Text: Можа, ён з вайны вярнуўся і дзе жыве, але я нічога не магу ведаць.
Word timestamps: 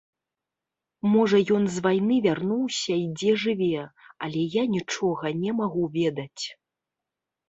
Можа, 1.15 1.37
ён 1.57 1.63
з 1.73 1.83
вайны 1.85 2.15
вярнуўся 2.27 2.93
і 3.01 3.03
дзе 3.17 3.35
жыве, 3.43 3.83
але 4.29 4.41
я 4.55 4.63
нічога 4.77 5.25
не 5.43 5.51
магу 5.61 5.83
ведаць. 5.99 6.43